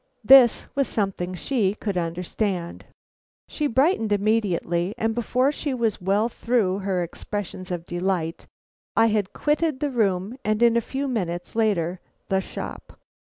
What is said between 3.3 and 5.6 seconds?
She brightened immediately, and before